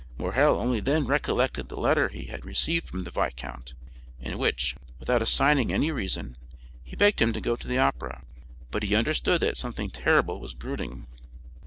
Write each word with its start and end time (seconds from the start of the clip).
Morrel 0.17 0.59
only 0.59 0.79
then 0.79 1.05
recollected 1.05 1.69
the 1.69 1.77
letter 1.79 2.07
he 2.09 2.23
had 2.23 2.43
received 2.43 2.87
from 2.89 3.03
the 3.03 3.11
viscount, 3.11 3.75
in 4.19 4.39
which, 4.39 4.75
without 4.97 5.21
assigning 5.21 5.71
any 5.71 5.91
reason, 5.91 6.35
he 6.83 6.95
begged 6.95 7.21
him 7.21 7.33
to 7.33 7.39
go 7.39 7.55
to 7.55 7.67
the 7.67 7.77
Opera, 7.77 8.23
but 8.71 8.81
he 8.81 8.95
understood 8.95 9.41
that 9.41 9.57
something 9.57 9.91
terrible 9.91 10.39
was 10.41 10.55
brooding. 10.55 11.05